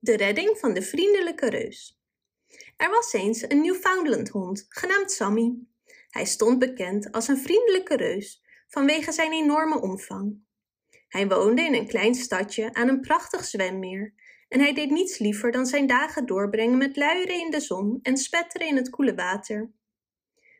[0.00, 2.00] De redding van de vriendelijke reus.
[2.76, 5.54] Er was eens een Newfoundland hond genaamd Sammy.
[6.08, 10.40] Hij stond bekend als een vriendelijke reus vanwege zijn enorme omvang.
[11.08, 14.14] Hij woonde in een klein stadje aan een prachtig zwemmeer
[14.48, 18.16] en hij deed niets liever dan zijn dagen doorbrengen met luieren in de zon en
[18.16, 19.72] spetteren in het koele water.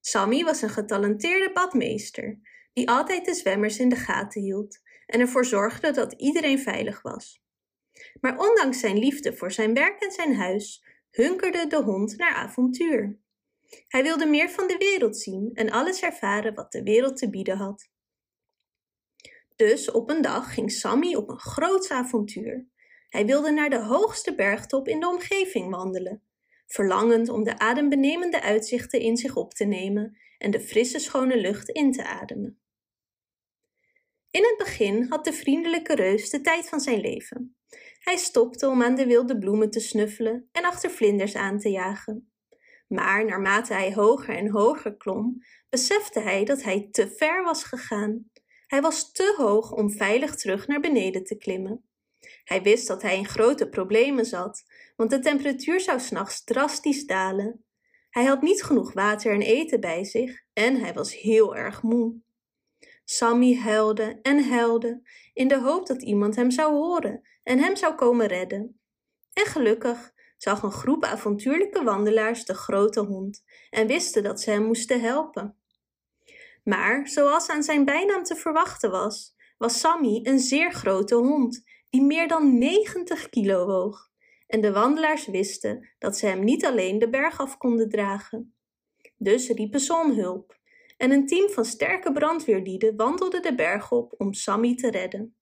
[0.00, 2.38] Sammy was een getalenteerde badmeester
[2.72, 7.41] die altijd de zwemmers in de gaten hield en ervoor zorgde dat iedereen veilig was.
[8.20, 13.18] Maar ondanks zijn liefde voor zijn werk en zijn huis, hunkerde de hond naar avontuur.
[13.88, 17.56] Hij wilde meer van de wereld zien en alles ervaren wat de wereld te bieden
[17.56, 17.90] had.
[19.56, 22.66] Dus op een dag ging Sammy op een groots avontuur.
[23.08, 26.22] Hij wilde naar de hoogste bergtop in de omgeving wandelen,
[26.66, 31.68] verlangend om de adembenemende uitzichten in zich op te nemen en de frisse schone lucht
[31.68, 32.60] in te ademen.
[34.30, 37.56] In het begin had de vriendelijke reus de tijd van zijn leven.
[37.98, 42.32] Hij stopte om aan de wilde bloemen te snuffelen en achter vlinders aan te jagen.
[42.88, 48.30] Maar naarmate hij hoger en hoger klom, besefte hij dat hij te ver was gegaan.
[48.66, 51.84] Hij was te hoog om veilig terug naar beneden te klimmen.
[52.44, 54.62] Hij wist dat hij in grote problemen zat,
[54.96, 57.64] want de temperatuur zou s'nachts drastisch dalen.
[58.10, 62.20] Hij had niet genoeg water en eten bij zich en hij was heel erg moe.
[63.12, 65.02] Sammy huilde en huilde
[65.32, 68.80] in de hoop dat iemand hem zou horen en hem zou komen redden.
[69.32, 74.64] En gelukkig zag een groep avontuurlijke wandelaars de grote hond en wisten dat ze hem
[74.64, 75.56] moesten helpen.
[76.64, 82.02] Maar zoals aan zijn bijnaam te verwachten was, was Sammy een zeer grote hond die
[82.02, 84.10] meer dan 90 kilo woog.
[84.46, 88.54] En de wandelaars wisten dat ze hem niet alleen de berg af konden dragen.
[89.16, 90.60] Dus riepen ze om hulp
[91.02, 95.36] en een team van sterke brandweerlieden wandelde de berg op om Sammy te redden.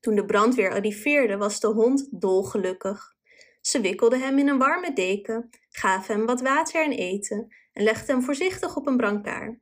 [0.00, 3.14] Toen de brandweer arriveerde was de hond dolgelukkig.
[3.60, 8.14] Ze wikkelden hem in een warme deken, gaven hem wat water en eten en legden
[8.14, 9.58] hem voorzichtig op een brancard.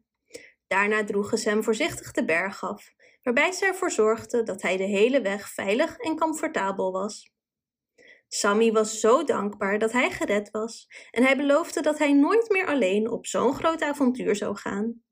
[0.66, 2.92] Daarna droegen ze hem voorzichtig de berg af,
[3.22, 7.32] waarbij ze ervoor zorgden dat hij de hele weg veilig en comfortabel was.
[8.32, 12.66] Sammy was zo dankbaar dat hij gered was en hij beloofde dat hij nooit meer
[12.66, 15.02] alleen op zo'n groot avontuur zou gaan.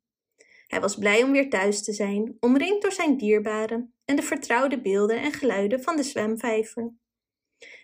[0.66, 4.80] Hij was blij om weer thuis te zijn, omringd door zijn dierbaren en de vertrouwde
[4.80, 6.92] beelden en geluiden van de zwemvijver.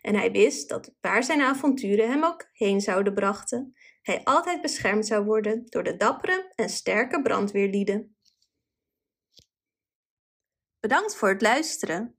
[0.00, 5.06] En hij wist dat waar zijn avonturen hem ook heen zouden brachten, hij altijd beschermd
[5.06, 8.16] zou worden door de dappere en sterke brandweerlieden.
[10.80, 12.18] Bedankt voor het luisteren.